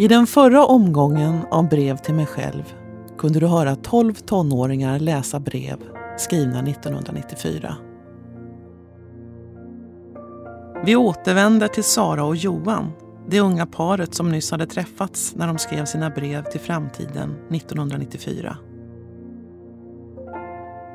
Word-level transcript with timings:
I 0.00 0.08
den 0.08 0.26
förra 0.26 0.64
omgången 0.64 1.40
av 1.50 1.68
Brev 1.68 1.96
till 1.96 2.14
mig 2.14 2.26
själv 2.26 2.74
kunde 3.18 3.40
du 3.40 3.46
höra 3.46 3.76
12 3.76 4.14
tonåringar 4.14 4.98
läsa 4.98 5.40
brev 5.40 5.76
skrivna 6.16 6.62
1994. 6.62 7.76
Vi 10.84 10.96
återvänder 10.96 11.68
till 11.68 11.84
Sara 11.84 12.24
och 12.24 12.36
Johan, 12.36 12.92
det 13.28 13.40
unga 13.40 13.66
paret 13.66 14.14
som 14.14 14.32
nyss 14.32 14.50
hade 14.50 14.66
träffats 14.66 15.34
när 15.36 15.46
de 15.46 15.58
skrev 15.58 15.84
sina 15.84 16.10
brev 16.10 16.44
till 16.44 16.60
framtiden 16.60 17.34
1994. 17.50 18.56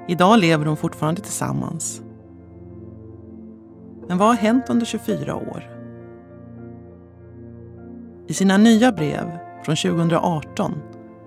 Idag 0.08 0.40
lever 0.40 0.66
de 0.66 0.78
fortfarande 0.78 1.22
tillsammans. 1.22 2.02
Men 4.08 4.17
vad 4.17 4.28
har 4.28 4.36
hänt 4.36 4.70
under 4.70 4.86
24 4.86 5.36
år? 5.36 5.75
I 8.28 8.34
sina 8.34 8.58
nya 8.58 8.92
brev 8.92 9.40
från 9.64 9.76
2018 9.76 10.74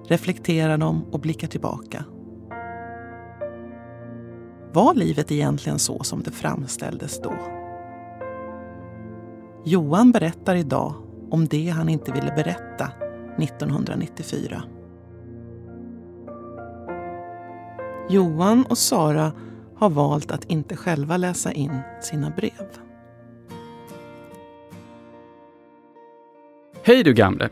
reflekterar 0.09 0.79
de 0.79 1.05
och 1.05 1.21
blickar 1.21 1.49
tillbaka. 1.49 2.05
Var 4.73 4.95
livet 4.95 5.33
egentligen 5.33 5.79
så 5.79 6.03
som 6.03 6.23
det 6.23 6.31
framställdes 6.31 7.23
då? 7.23 7.35
Johan 9.65 10.13
berättar 10.13 10.55
idag 10.55 10.95
om 11.31 11.47
det 11.47 11.69
han 11.69 11.89
inte 11.89 12.13
ville 12.13 12.33
berätta 12.37 12.91
1994. 13.39 14.63
Johan 18.11 18.65
och 18.69 18.79
Sara 18.79 19.33
har 19.77 19.91
valt 19.91 20.31
att 20.31 20.45
inte 20.45 20.77
själva 20.77 21.17
läsa 21.17 21.53
in 21.53 21.79
sina 22.01 22.31
brev. 22.31 22.88
Hej 26.89 27.03
du 27.03 27.13
gamle! 27.13 27.49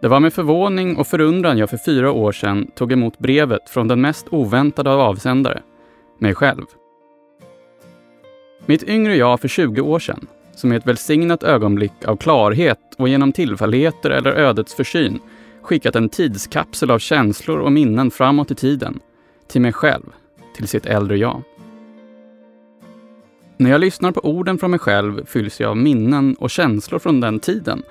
Det 0.00 0.08
var 0.08 0.20
med 0.20 0.32
förvåning 0.32 0.96
och 0.96 1.06
förundran 1.06 1.58
jag 1.58 1.70
för 1.70 1.76
fyra 1.76 2.12
år 2.12 2.32
sedan 2.32 2.70
tog 2.74 2.92
emot 2.92 3.18
brevet 3.18 3.70
från 3.70 3.88
den 3.88 4.00
mest 4.00 4.26
oväntade 4.30 4.90
av 4.90 5.00
avsändare, 5.00 5.62
mig 6.18 6.34
själv. 6.34 6.64
Mitt 8.66 8.82
yngre 8.82 9.16
jag 9.16 9.40
för 9.40 9.48
20 9.48 9.80
år 9.80 9.98
sedan, 9.98 10.26
som 10.54 10.72
i 10.72 10.76
ett 10.76 10.86
välsignat 10.86 11.42
ögonblick 11.42 12.04
av 12.04 12.16
klarhet 12.16 12.80
och 12.96 13.08
genom 13.08 13.32
tillfälligheter 13.32 14.10
eller 14.10 14.32
ödets 14.32 14.74
försyn 14.74 15.20
skickat 15.62 15.96
en 15.96 16.08
tidskapsel 16.08 16.90
av 16.90 16.98
känslor 16.98 17.58
och 17.58 17.72
minnen 17.72 18.10
framåt 18.10 18.50
i 18.50 18.54
tiden, 18.54 19.00
till 19.48 19.60
mig 19.60 19.72
själv, 19.72 20.12
till 20.54 20.68
sitt 20.68 20.86
äldre 20.86 21.16
jag. 21.16 21.42
När 23.58 23.70
jag 23.70 23.80
lyssnar 23.80 24.12
på 24.12 24.20
orden 24.20 24.58
från 24.58 24.70
mig 24.70 24.80
själv 24.80 25.26
fylls 25.26 25.60
jag 25.60 25.70
av 25.70 25.76
minnen 25.76 26.34
och 26.34 26.50
känslor 26.50 26.98
från 26.98 27.20
den 27.20 27.38
tiden. 27.38 27.82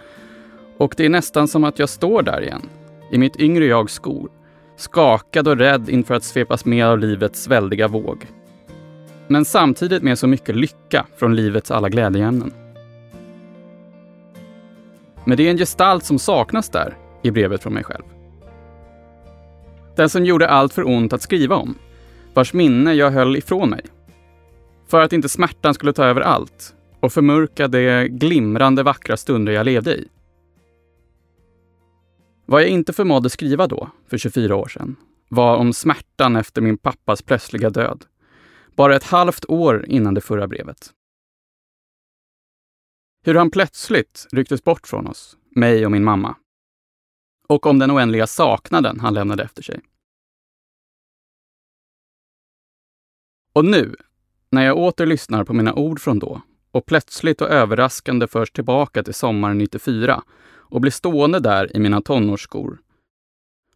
Och 0.78 0.94
det 0.98 1.06
är 1.06 1.10
nästan 1.10 1.48
som 1.48 1.64
att 1.64 1.80
jag 1.80 1.90
står 1.90 2.22
där 2.22 2.42
igen, 2.42 2.70
i 3.12 3.18
mitt 3.18 3.40
yngre 3.40 3.66
jags 3.66 3.94
skor, 3.94 4.30
skakad 4.78 5.48
och 5.48 5.58
rädd 5.58 5.90
inför 5.90 6.14
att 6.14 6.24
svepas 6.24 6.66
med 6.66 6.86
av 6.86 7.00
livets 7.00 7.48
väldiga 7.48 7.88
våg. 7.88 8.26
Men 9.28 9.46
samtidigt 9.46 10.04
med 10.04 10.20
så 10.20 10.28
mycket 10.28 10.56
lycka 10.56 11.06
från 11.18 11.36
livets 11.36 11.72
alla 11.72 11.90
glädjeämnen. 11.90 12.54
Men 15.24 15.38
det 15.38 15.48
är 15.48 15.52
en 15.52 15.58
gestalt 15.58 16.04
som 16.04 16.20
saknas 16.20 16.70
där 16.70 16.98
i 17.22 17.32
brevet 17.32 17.64
från 17.64 17.74
mig 17.74 17.84
själv. 17.84 18.04
Den 19.96 20.10
som 20.10 20.26
gjorde 20.26 20.50
allt 20.50 20.74
för 20.74 20.88
ont 20.88 21.14
att 21.14 21.22
skriva 21.22 21.56
om, 21.56 21.76
vars 22.34 22.54
minne 22.54 22.94
jag 22.94 23.12
höll 23.12 23.38
ifrån 23.38 23.70
mig. 23.70 23.82
För 24.88 25.02
att 25.02 25.14
inte 25.14 25.30
smärtan 25.30 25.74
skulle 25.74 25.94
ta 25.94 26.06
över 26.06 26.22
allt 26.22 26.76
och 27.00 27.14
förmörka 27.14 27.68
de 27.68 28.08
glimrande 28.08 28.84
vackra 28.84 29.18
stunder 29.18 29.54
jag 29.54 29.66
levde 29.66 29.96
i. 29.96 30.08
Vad 32.46 32.62
jag 32.62 32.70
inte 32.70 32.94
förmådde 32.94 33.30
skriva 33.30 33.68
då, 33.68 33.90
för 34.08 34.18
24 34.18 34.56
år 34.56 34.68
sedan, 34.68 34.96
var 35.30 35.58
om 35.58 35.74
smärtan 35.74 36.36
efter 36.36 36.62
min 36.62 36.78
pappas 36.78 37.22
plötsliga 37.22 37.70
död. 37.70 38.06
Bara 38.76 38.96
ett 38.96 39.04
halvt 39.04 39.46
år 39.46 39.86
innan 39.88 40.14
det 40.14 40.22
förra 40.22 40.48
brevet. 40.48 40.94
Hur 43.26 43.36
han 43.36 43.52
plötsligt 43.52 44.28
rycktes 44.32 44.64
bort 44.64 44.88
från 44.88 45.08
oss, 45.08 45.38
mig 45.50 45.86
och 45.86 45.92
min 45.92 46.04
mamma. 46.04 46.36
Och 47.48 47.66
om 47.66 47.80
den 47.80 47.92
oändliga 47.92 48.28
saknaden 48.28 49.00
han 49.00 49.14
lämnade 49.14 49.44
efter 49.44 49.64
sig. 49.64 49.82
Och 53.54 53.66
nu, 53.66 53.96
när 54.56 54.66
jag 54.66 54.78
åter 54.78 55.06
lyssnar 55.06 55.44
på 55.44 55.54
mina 55.54 55.74
ord 55.74 56.00
från 56.00 56.20
då 56.20 56.42
och 56.72 56.86
plötsligt 56.86 57.42
och 57.42 57.50
överraskande 57.50 58.28
förs 58.28 58.52
tillbaka 58.52 59.04
till 59.04 59.14
sommaren 59.14 59.58
94 59.58 60.24
och 60.48 60.82
blir 60.82 60.92
stående 60.92 61.40
där 61.40 61.76
i 61.76 61.80
mina 61.80 62.02
tonårsskor. 62.02 62.78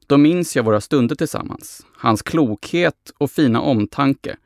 Då 0.08 0.18
minns 0.18 0.56
jag 0.56 0.64
våra 0.64 0.82
stunder 0.82 1.16
tillsammans, 1.16 1.86
hans 1.94 2.22
klokhet 2.22 3.12
och 3.18 3.32
fina 3.32 3.62
omtanke, 3.62 4.38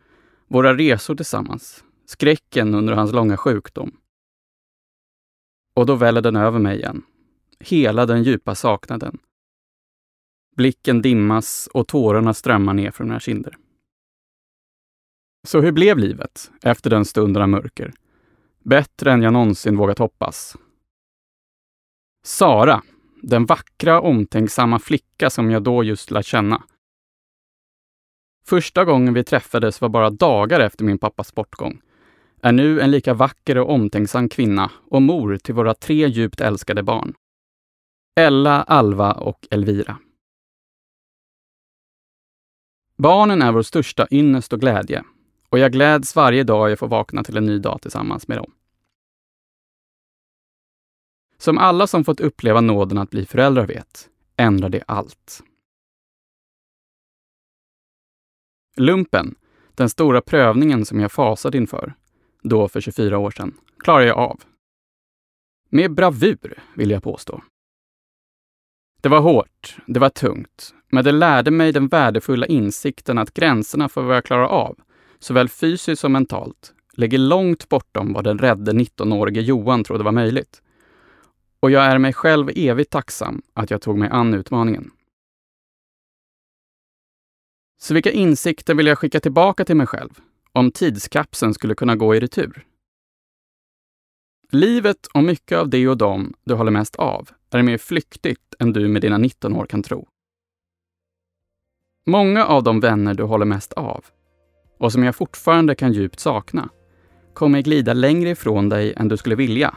våra 0.47 0.77
resor 0.77 1.15
tillsammans, 1.15 1.83
skräcken 2.05 2.75
under 2.75 2.93
hans 2.93 3.11
långa 3.11 3.37
sjukdom. 3.37 3.91
Och 5.75 5.85
då 5.85 5.95
väller 5.95 6.21
den 6.21 6.35
över 6.35 6.59
mig 6.59 6.77
igen. 6.77 7.03
Hela 7.59 8.05
den 8.05 8.23
djupa 8.23 8.55
saknaden. 8.55 9.17
Blicken 10.55 11.01
dimmas 11.01 11.69
och 11.73 11.87
tårarna 11.87 12.33
strömmar 12.33 12.73
ner 12.73 12.91
från 12.91 13.07
mina 13.07 13.19
kinder. 13.19 13.57
Så 15.47 15.61
hur 15.61 15.71
blev 15.71 15.97
livet 15.97 16.51
efter 16.61 16.89
den 16.89 17.05
stunden 17.05 17.41
av 17.41 17.49
mörker? 17.49 17.93
Bättre 18.59 19.11
än 19.11 19.21
jag 19.21 19.33
någonsin 19.33 19.77
vågat 19.77 19.99
hoppas. 19.99 20.57
Sara, 22.25 22.81
den 23.21 23.45
vackra, 23.45 24.01
omtänksamma 24.01 24.79
flicka 24.79 25.29
som 25.29 25.51
jag 25.51 25.63
då 25.63 25.83
just 25.83 26.11
lärt 26.11 26.25
känna. 26.25 26.63
Första 28.45 28.85
gången 28.85 29.13
vi 29.13 29.23
träffades 29.23 29.81
var 29.81 29.89
bara 29.89 30.09
dagar 30.09 30.59
efter 30.59 30.85
min 30.85 30.97
pappas 30.97 31.35
bortgång. 31.35 31.81
Är 32.41 32.51
nu 32.51 32.81
en 32.81 32.91
lika 32.91 33.13
vacker 33.13 33.57
och 33.57 33.69
omtänksam 33.69 34.29
kvinna 34.29 34.71
och 34.89 35.01
mor 35.01 35.37
till 35.37 35.53
våra 35.55 35.73
tre 35.73 36.07
djupt 36.07 36.41
älskade 36.41 36.83
barn. 36.83 37.13
Ella, 38.15 38.63
Alva 38.63 39.13
och 39.13 39.47
Elvira. 39.51 39.97
Barnen 42.97 43.41
är 43.41 43.51
vår 43.51 43.61
största 43.61 44.07
ynnest 44.11 44.53
och 44.53 44.59
glädje 44.59 45.03
och 45.53 45.59
jag 45.59 45.71
gläds 45.71 46.15
varje 46.15 46.43
dag 46.43 46.71
jag 46.71 46.79
får 46.79 46.87
vakna 46.87 47.23
till 47.23 47.37
en 47.37 47.45
ny 47.45 47.59
dag 47.59 47.81
tillsammans 47.81 48.27
med 48.27 48.37
dem. 48.37 48.51
Som 51.37 51.57
alla 51.57 51.87
som 51.87 52.03
fått 52.03 52.19
uppleva 52.19 52.61
nåden 52.61 52.97
att 52.97 53.09
bli 53.09 53.25
föräldrar 53.25 53.67
vet, 53.67 54.09
ändrar 54.37 54.69
det 54.69 54.83
allt. 54.87 55.43
Lumpen, 58.75 59.35
den 59.75 59.89
stora 59.89 60.21
prövningen 60.21 60.85
som 60.85 60.99
jag 60.99 61.11
fasade 61.11 61.57
inför, 61.57 61.93
då 62.41 62.67
för 62.67 62.81
24 62.81 63.17
år 63.17 63.31
sedan, 63.31 63.57
klarar 63.77 64.05
jag 64.05 64.17
av. 64.17 64.41
Med 65.69 65.93
bravur, 65.93 66.63
vill 66.75 66.91
jag 66.91 67.03
påstå. 67.03 67.43
Det 69.01 69.09
var 69.09 69.19
hårt, 69.19 69.77
det 69.87 69.99
var 69.99 70.09
tungt, 70.09 70.73
men 70.89 71.03
det 71.03 71.11
lärde 71.11 71.51
mig 71.51 71.71
den 71.71 71.87
värdefulla 71.87 72.45
insikten 72.45 73.17
att 73.17 73.33
gränserna 73.33 73.89
för 73.89 74.01
vad 74.01 74.15
jag 74.15 74.25
klarar 74.25 74.45
av 74.47 74.79
såväl 75.23 75.49
fysiskt 75.49 76.01
som 76.01 76.11
mentalt, 76.11 76.73
ligger 76.93 77.17
långt 77.17 77.69
bortom 77.69 78.13
vad 78.13 78.23
den 78.23 78.37
rädde 78.37 78.71
19-årige 78.71 79.41
Johan 79.41 79.83
trodde 79.83 80.03
var 80.03 80.11
möjligt. 80.11 80.61
Och 81.59 81.71
jag 81.71 81.85
är 81.85 81.97
mig 81.97 82.13
själv 82.13 82.49
evigt 82.55 82.91
tacksam 82.91 83.41
att 83.53 83.71
jag 83.71 83.81
tog 83.81 83.97
mig 83.97 84.09
an 84.09 84.33
utmaningen. 84.33 84.91
Så 87.81 87.93
vilka 87.93 88.11
insikter 88.11 88.75
vill 88.75 88.87
jag 88.87 88.97
skicka 88.97 89.19
tillbaka 89.19 89.65
till 89.65 89.75
mig 89.75 89.87
själv 89.87 90.19
om 90.51 90.71
tidskapseln 90.71 91.53
skulle 91.53 91.75
kunna 91.75 91.95
gå 91.95 92.15
i 92.15 92.19
retur? 92.19 92.65
Livet 94.51 95.07
och 95.13 95.23
mycket 95.23 95.57
av 95.57 95.69
det 95.69 95.87
och 95.87 95.97
dem 95.97 96.33
du 96.43 96.53
håller 96.53 96.71
mest 96.71 96.95
av 96.95 97.29
är 97.51 97.63
mer 97.63 97.77
flyktigt 97.77 98.55
än 98.59 98.73
du 98.73 98.87
med 98.87 99.01
dina 99.01 99.17
19 99.17 99.55
år 99.55 99.65
kan 99.65 99.83
tro. 99.83 100.07
Många 102.05 102.45
av 102.45 102.63
de 102.63 102.79
vänner 102.79 103.13
du 103.13 103.23
håller 103.23 103.45
mest 103.45 103.73
av 103.73 104.05
och 104.83 104.91
som 104.91 105.03
jag 105.03 105.15
fortfarande 105.15 105.75
kan 105.75 105.93
djupt 105.93 106.19
sakna, 106.19 106.69
kommer 107.33 107.61
glida 107.61 107.93
längre 107.93 108.29
ifrån 108.29 108.69
dig 108.69 108.93
än 108.97 109.07
du 109.07 109.17
skulle 109.17 109.35
vilja, 109.35 109.75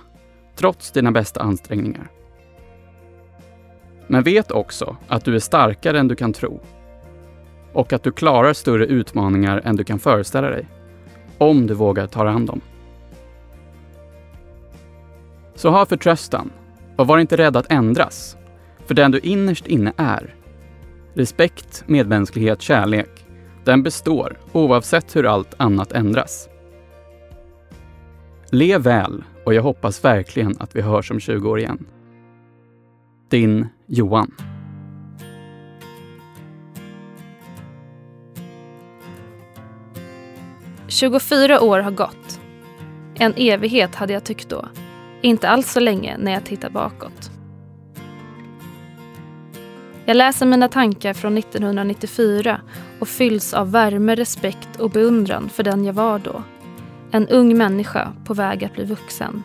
trots 0.56 0.90
dina 0.90 1.12
bästa 1.12 1.40
ansträngningar. 1.40 2.10
Men 4.06 4.22
vet 4.22 4.50
också 4.50 4.96
att 5.08 5.24
du 5.24 5.34
är 5.34 5.38
starkare 5.38 5.98
än 5.98 6.08
du 6.08 6.16
kan 6.16 6.32
tro. 6.32 6.60
Och 7.72 7.92
att 7.92 8.02
du 8.02 8.12
klarar 8.12 8.52
större 8.52 8.86
utmaningar 8.86 9.60
än 9.64 9.76
du 9.76 9.84
kan 9.84 9.98
föreställa 9.98 10.50
dig, 10.50 10.66
om 11.38 11.66
du 11.66 11.74
vågar 11.74 12.06
ta 12.06 12.24
dig 12.24 12.32
an 12.32 12.46
dem. 12.46 12.60
Så 15.54 15.70
ha 15.70 15.86
förtröstan 15.86 16.50
och 16.96 17.06
var 17.06 17.18
inte 17.18 17.36
rädd 17.36 17.56
att 17.56 17.72
ändras, 17.72 18.36
för 18.86 18.94
den 18.94 19.10
du 19.10 19.18
innerst 19.18 19.66
inne 19.66 19.92
är, 19.96 20.34
respekt, 21.14 21.84
medmänsklighet, 21.86 22.62
kärlek, 22.62 23.25
den 23.66 23.82
består 23.82 24.38
oavsett 24.52 25.16
hur 25.16 25.26
allt 25.26 25.54
annat 25.56 25.92
ändras. 25.92 26.48
Lev 28.50 28.80
väl 28.82 29.24
och 29.44 29.54
jag 29.54 29.62
hoppas 29.62 30.04
verkligen 30.04 30.56
att 30.58 30.76
vi 30.76 30.80
hörs 30.80 31.10
om 31.10 31.20
20 31.20 31.50
år 31.50 31.58
igen. 31.58 31.86
Din 33.28 33.66
Johan. 33.86 34.34
–24 40.88 41.58
år 41.60 41.78
har 41.78 41.90
gått. 41.90 42.40
En 43.14 43.34
evighet 43.36 43.94
hade 43.94 44.12
jag 44.12 44.24
tyckt 44.24 44.48
då. 44.48 44.68
Inte 45.22 45.48
alls 45.48 45.72
så 45.72 45.80
länge 45.80 46.16
när 46.18 46.32
jag 46.32 46.44
tittar 46.44 46.70
bakåt. 46.70 47.30
Jag 50.04 50.16
läser 50.16 50.46
mina 50.46 50.68
tankar 50.68 51.14
från 51.14 51.38
1994 51.38 52.60
och 52.98 53.08
fylls 53.08 53.54
av 53.54 53.70
värme, 53.70 54.14
respekt 54.14 54.80
och 54.80 54.90
beundran 54.90 55.48
för 55.48 55.62
den 55.62 55.84
jag 55.84 55.92
var 55.92 56.18
då. 56.18 56.42
En 57.10 57.28
ung 57.28 57.56
människa 57.56 58.12
på 58.24 58.34
väg 58.34 58.64
att 58.64 58.72
bli 58.72 58.84
vuxen. 58.84 59.42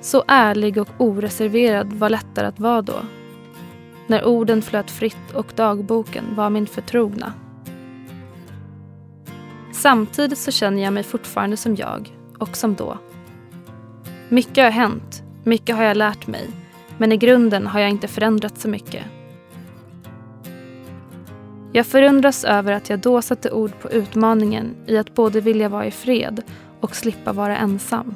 Så 0.00 0.24
ärlig 0.28 0.78
och 0.78 0.88
oreserverad 0.98 1.92
var 1.92 2.10
lättare 2.10 2.46
att 2.46 2.60
vara 2.60 2.82
då. 2.82 3.00
När 4.06 4.24
orden 4.24 4.62
flöt 4.62 4.90
fritt 4.90 5.32
och 5.34 5.52
dagboken 5.56 6.24
var 6.34 6.50
min 6.50 6.66
förtrogna. 6.66 7.32
Samtidigt 9.72 10.38
så 10.38 10.50
känner 10.50 10.82
jag 10.82 10.92
mig 10.92 11.02
fortfarande 11.02 11.56
som 11.56 11.76
jag 11.76 12.16
och 12.38 12.56
som 12.56 12.74
då. 12.74 12.98
Mycket 14.28 14.64
har 14.64 14.70
hänt, 14.70 15.22
mycket 15.44 15.76
har 15.76 15.82
jag 15.82 15.96
lärt 15.96 16.26
mig 16.26 16.50
men 17.00 17.12
i 17.12 17.16
grunden 17.16 17.66
har 17.66 17.80
jag 17.80 17.90
inte 17.90 18.08
förändrats 18.08 18.62
så 18.62 18.68
mycket. 18.68 19.04
Jag 21.72 21.86
förundras 21.86 22.44
över 22.44 22.72
att 22.72 22.90
jag 22.90 22.98
då 22.98 23.22
satte 23.22 23.50
ord 23.50 23.72
på 23.80 23.90
utmaningen 23.90 24.76
i 24.86 24.96
att 24.96 25.14
både 25.14 25.40
vilja 25.40 25.68
vara 25.68 25.86
i 25.86 25.90
fred 25.90 26.42
och 26.80 26.96
slippa 26.96 27.32
vara 27.32 27.56
ensam. 27.56 28.14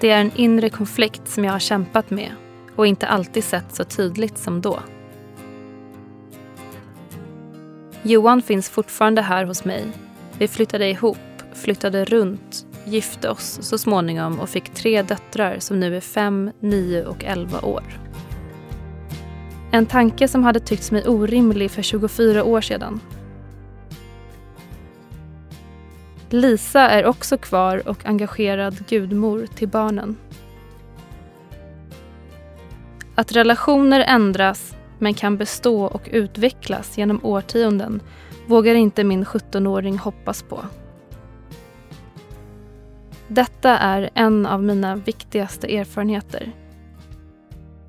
Det 0.00 0.10
är 0.10 0.20
en 0.20 0.32
inre 0.36 0.70
konflikt 0.70 1.28
som 1.28 1.44
jag 1.44 1.52
har 1.52 1.58
kämpat 1.58 2.10
med 2.10 2.30
och 2.76 2.86
inte 2.86 3.06
alltid 3.06 3.44
sett 3.44 3.74
så 3.74 3.84
tydligt 3.84 4.38
som 4.38 4.60
då. 4.60 4.80
Johan 8.02 8.42
finns 8.42 8.68
fortfarande 8.68 9.22
här 9.22 9.44
hos 9.44 9.64
mig. 9.64 9.84
Vi 10.38 10.48
flyttade 10.48 10.88
ihop, 10.88 11.18
flyttade 11.52 12.04
runt, 12.04 12.66
gifte 12.84 13.30
oss 13.30 13.58
så 13.62 13.78
småningom 13.78 14.40
och 14.40 14.48
fick 14.48 14.74
tre 14.74 15.02
döttrar 15.02 15.58
som 15.58 15.80
nu 15.80 15.96
är 15.96 16.00
fem, 16.00 16.50
nio 16.60 17.04
och 17.04 17.24
elva 17.24 17.60
år. 17.60 18.03
En 19.74 19.86
tanke 19.86 20.28
som 20.28 20.44
hade 20.44 20.60
tyckts 20.60 20.90
mig 20.90 21.08
orimlig 21.08 21.70
för 21.70 21.82
24 21.82 22.44
år 22.44 22.60
sedan. 22.60 23.00
Lisa 26.30 26.80
är 26.80 27.06
också 27.06 27.38
kvar 27.38 27.88
och 27.88 28.06
engagerad 28.06 28.86
gudmor 28.88 29.46
till 29.46 29.68
barnen. 29.68 30.16
Att 33.14 33.32
relationer 33.32 34.00
ändras 34.00 34.76
men 34.98 35.14
kan 35.14 35.36
bestå 35.36 35.84
och 35.84 36.08
utvecklas 36.10 36.98
genom 36.98 37.24
årtionden 37.24 38.00
vågar 38.46 38.74
inte 38.74 39.04
min 39.04 39.24
17-åring 39.24 39.98
hoppas 39.98 40.42
på. 40.42 40.60
Detta 43.28 43.78
är 43.78 44.10
en 44.14 44.46
av 44.46 44.62
mina 44.62 44.96
viktigaste 44.96 45.76
erfarenheter. 45.76 46.52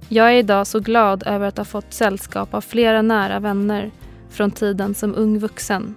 Jag 0.09 0.33
är 0.33 0.37
idag 0.37 0.67
så 0.67 0.79
glad 0.79 1.23
över 1.25 1.47
att 1.47 1.57
ha 1.57 1.65
fått 1.65 1.93
sällskap 1.93 2.53
av 2.53 2.61
flera 2.61 3.01
nära 3.01 3.39
vänner 3.39 3.91
från 4.29 4.51
tiden 4.51 4.95
som 4.95 5.15
ung 5.15 5.39
vuxen, 5.39 5.95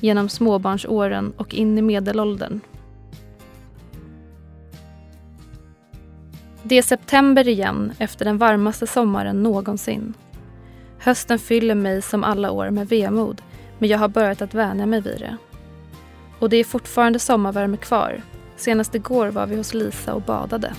genom 0.00 0.28
småbarnsåren 0.28 1.32
och 1.36 1.54
in 1.54 1.78
i 1.78 1.82
medelåldern. 1.82 2.60
Det 6.62 6.78
är 6.78 6.82
september 6.82 7.48
igen 7.48 7.92
efter 7.98 8.24
den 8.24 8.38
varmaste 8.38 8.86
sommaren 8.86 9.42
någonsin. 9.42 10.14
Hösten 10.98 11.38
fyller 11.38 11.74
mig 11.74 12.02
som 12.02 12.24
alla 12.24 12.50
år 12.50 12.70
med 12.70 12.88
vemod 12.88 13.42
men 13.78 13.88
jag 13.88 13.98
har 13.98 14.08
börjat 14.08 14.42
att 14.42 14.54
vänja 14.54 14.86
mig 14.86 15.00
vid 15.00 15.18
det. 15.18 15.36
Och 16.38 16.50
det 16.50 16.56
är 16.56 16.64
fortfarande 16.64 17.18
sommarvärme 17.18 17.76
kvar 17.76 18.22
Senast 18.56 18.94
igår 18.94 19.28
var 19.28 19.46
vi 19.46 19.56
hos 19.56 19.74
Lisa 19.74 20.14
och 20.14 20.22
badade. 20.22 20.72